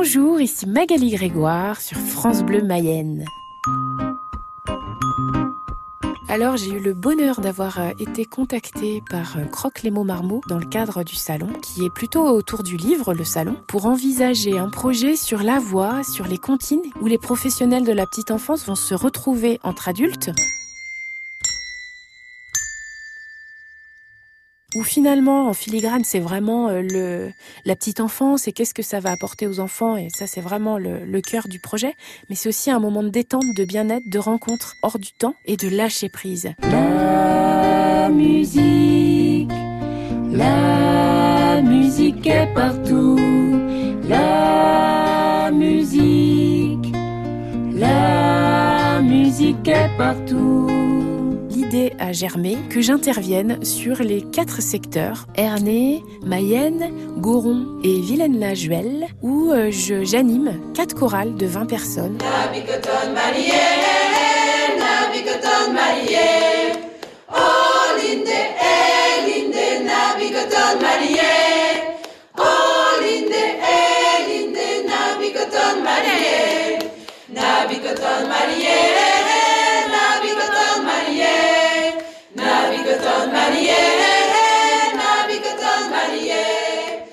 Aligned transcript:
Bonjour, 0.00 0.40
ici 0.40 0.66
Magali 0.66 1.10
Grégoire 1.10 1.80
sur 1.80 1.96
France 1.96 2.42
Bleu 2.42 2.62
Mayenne. 2.62 3.24
Alors 6.28 6.56
j'ai 6.56 6.70
eu 6.70 6.80
le 6.80 6.92
bonheur 6.92 7.40
d'avoir 7.40 7.78
euh, 7.78 7.90
été 7.98 8.24
contactée 8.24 9.02
par 9.10 9.36
euh, 9.36 9.44
Croque 9.44 9.82
les 9.82 9.90
mots 9.90 10.04
marmots 10.04 10.40
dans 10.48 10.58
le 10.58 10.66
cadre 10.66 11.04
du 11.04 11.14
salon, 11.14 11.48
qui 11.60 11.84
est 11.84 11.90
plutôt 11.90 12.26
autour 12.26 12.62
du 12.62 12.76
livre, 12.76 13.14
le 13.14 13.24
salon, 13.24 13.56
pour 13.68 13.86
envisager 13.86 14.58
un 14.58 14.70
projet 14.70 15.16
sur 15.16 15.42
la 15.42 15.58
voix, 15.58 16.02
sur 16.02 16.26
les 16.26 16.38
comptines, 16.38 16.82
où 17.00 17.06
les 17.06 17.18
professionnels 17.18 17.84
de 17.84 17.92
la 17.92 18.06
petite 18.06 18.30
enfance 18.30 18.66
vont 18.66 18.76
se 18.76 18.94
retrouver 18.94 19.60
entre 19.62 19.88
adultes 19.88 20.30
Ou 24.74 24.82
finalement 24.82 25.48
en 25.48 25.52
filigrane 25.52 26.04
c'est 26.04 26.20
vraiment 26.20 26.68
euh, 26.68 26.80
le 26.82 27.32
la 27.64 27.74
petite 27.74 28.00
enfance 28.00 28.46
et 28.46 28.52
qu'est-ce 28.52 28.74
que 28.74 28.82
ça 28.82 29.00
va 29.00 29.10
apporter 29.10 29.46
aux 29.46 29.58
enfants 29.58 29.96
et 29.96 30.08
ça 30.14 30.26
c'est 30.26 30.40
vraiment 30.40 30.78
le, 30.78 31.04
le 31.04 31.20
cœur 31.20 31.48
du 31.48 31.58
projet. 31.58 31.94
Mais 32.28 32.36
c'est 32.36 32.48
aussi 32.48 32.70
un 32.70 32.78
moment 32.78 33.02
de 33.02 33.08
détente 33.08 33.44
de 33.56 33.64
bien-être 33.64 34.08
de 34.08 34.18
rencontre 34.18 34.76
hors 34.82 34.98
du 34.98 35.12
temps 35.12 35.34
et 35.44 35.56
de 35.56 35.68
lâcher 35.68 36.08
prise. 36.08 36.52
La 36.62 38.08
musique 38.10 39.50
la 40.32 41.60
musique 41.62 42.26
est 42.26 42.54
partout. 42.54 43.18
La 44.08 45.50
musique 45.52 46.92
la 47.74 49.00
musique 49.02 49.66
est 49.66 49.90
partout 49.96 50.68
à 51.98 52.12
germer 52.12 52.56
que 52.68 52.80
j'intervienne 52.80 53.64
sur 53.64 53.96
les 54.02 54.22
quatre 54.22 54.60
secteurs 54.60 55.26
Ernée, 55.36 56.02
Mayenne, 56.24 56.90
Goron 57.18 57.78
et 57.84 58.00
Vilaine-la-Juelle 58.00 59.06
où 59.22 59.52
euh, 59.52 59.70
j'anime 59.70 60.52
quatre 60.74 60.96
chorales 60.96 61.36
de 61.36 61.46
20 61.46 61.66
personnes. 61.66 62.18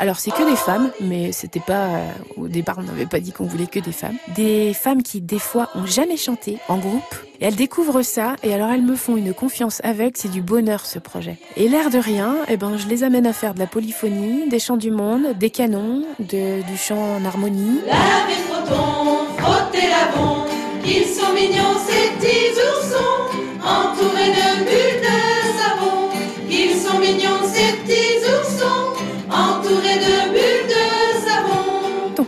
Alors 0.00 0.20
c'est 0.20 0.30
que 0.30 0.48
des 0.48 0.56
femmes, 0.56 0.90
mais 1.00 1.32
c'était 1.32 1.58
pas 1.58 1.86
euh, 1.86 2.10
au 2.36 2.46
départ 2.46 2.76
on 2.78 2.82
n'avait 2.82 3.06
pas 3.06 3.18
dit 3.18 3.32
qu'on 3.32 3.46
voulait 3.46 3.66
que 3.66 3.80
des 3.80 3.92
femmes. 3.92 4.16
Des 4.36 4.72
femmes 4.72 5.02
qui 5.02 5.20
des 5.20 5.40
fois 5.40 5.70
ont 5.74 5.86
jamais 5.86 6.16
chanté 6.16 6.58
en 6.68 6.78
groupe 6.78 7.02
et 7.40 7.46
elles 7.46 7.56
découvrent 7.56 8.02
ça 8.02 8.36
et 8.44 8.54
alors 8.54 8.70
elles 8.70 8.82
me 8.82 8.94
font 8.94 9.16
une 9.16 9.34
confiance 9.34 9.80
avec, 9.82 10.16
c'est 10.16 10.30
du 10.30 10.40
bonheur 10.40 10.86
ce 10.86 11.00
projet. 11.00 11.36
Et 11.56 11.68
l'air 11.68 11.90
de 11.90 11.98
rien, 11.98 12.36
eh 12.48 12.56
ben 12.56 12.76
je 12.76 12.86
les 12.86 13.02
amène 13.02 13.26
à 13.26 13.32
faire 13.32 13.54
de 13.54 13.58
la 13.58 13.66
polyphonie, 13.66 14.48
des 14.48 14.60
chants 14.60 14.76
du 14.76 14.92
monde, 14.92 15.36
des 15.36 15.50
canons, 15.50 16.04
du 16.20 16.76
chant 16.76 17.16
en 17.16 17.24
harmonie. 17.24 17.80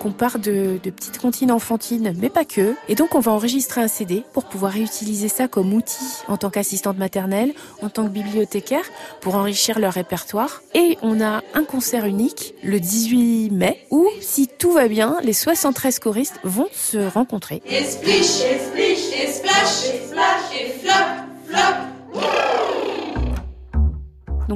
Donc 0.01 0.12
on 0.12 0.12
part 0.12 0.39
de, 0.39 0.79
petites 0.83 1.19
comptines 1.19 1.53
enfantines, 1.53 2.15
mais 2.17 2.31
pas 2.31 2.47
que. 2.47 2.75
Et 2.89 2.95
donc 2.95 3.15
on 3.15 3.20
va 3.20 3.33
enregistrer 3.33 3.83
un 3.83 3.89
CD 3.89 4.25
pour 4.33 4.47
pouvoir 4.47 4.73
réutiliser 4.73 5.29
ça 5.29 5.47
comme 5.47 5.75
outil 5.75 6.23
en 6.27 6.39
tant 6.39 6.48
qu'assistante 6.48 6.97
maternelle, 6.97 7.53
en 7.83 7.91
tant 7.91 8.05
que 8.05 8.09
bibliothécaire, 8.09 8.84
pour 9.21 9.34
enrichir 9.34 9.78
leur 9.78 9.93
répertoire. 9.93 10.62
Et 10.75 10.97
on 11.03 11.21
a 11.21 11.43
un 11.53 11.65
concert 11.65 12.06
unique 12.06 12.55
le 12.65 12.81
18 12.81 13.50
mai 13.50 13.87
où, 13.91 14.09
si 14.22 14.49
tout 14.49 14.72
va 14.72 14.88
bien, 14.88 15.19
les 15.22 15.34
73 15.34 15.99
choristes 15.99 16.41
vont 16.44 16.69
se 16.72 16.97
rencontrer. 16.97 17.61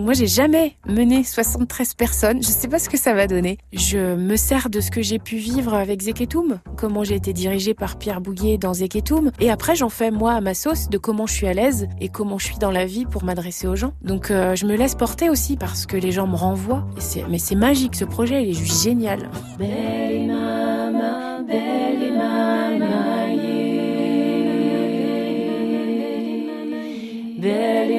Moi 0.04 0.12
j'ai 0.12 0.26
jamais 0.26 0.76
mené 0.86 1.24
73 1.24 1.94
personnes, 1.94 2.42
je 2.42 2.48
sais 2.48 2.68
pas 2.68 2.78
ce 2.78 2.90
que 2.90 2.98
ça 2.98 3.14
va 3.14 3.26
donner. 3.26 3.56
Je 3.72 4.14
me 4.14 4.36
sers 4.36 4.68
de 4.68 4.80
ce 4.82 4.90
que 4.90 5.00
j'ai 5.00 5.18
pu 5.18 5.36
vivre 5.36 5.72
avec 5.72 6.02
Zeketum, 6.02 6.60
comment 6.76 7.04
j'ai 7.04 7.14
été 7.14 7.32
dirigée 7.32 7.72
par 7.72 7.96
Pierre 7.96 8.20
Bouguet 8.20 8.58
dans 8.58 8.74
Zeketum 8.74 9.30
et 9.40 9.50
après 9.50 9.74
j'en 9.74 9.88
fais 9.88 10.10
moi 10.10 10.34
à 10.34 10.42
ma 10.42 10.52
sauce 10.52 10.90
de 10.90 10.98
comment 10.98 11.26
je 11.26 11.32
suis 11.32 11.46
à 11.46 11.54
l'aise 11.54 11.88
et 12.02 12.10
comment 12.10 12.36
je 12.36 12.44
suis 12.44 12.58
dans 12.58 12.70
la 12.70 12.84
vie 12.84 13.06
pour 13.06 13.24
m'adresser 13.24 13.66
aux 13.66 13.76
gens. 13.76 13.94
Donc 14.02 14.30
euh, 14.30 14.54
je 14.54 14.66
me 14.66 14.76
laisse 14.76 14.94
porter 14.94 15.30
aussi 15.30 15.56
parce 15.56 15.86
que 15.86 15.96
les 15.96 16.12
gens 16.12 16.26
me 16.26 16.36
renvoient. 16.36 16.86
mais 17.30 17.38
c'est 17.38 17.54
magique 17.54 17.96
ce 17.96 18.04
projet, 18.04 18.42
il 18.42 18.50
est 18.50 18.52
juste 18.52 18.84
génial. 18.84 19.30
Belle 19.58 20.26
mama, 20.26 21.40
belle 21.48 22.12
mama, 22.12 22.44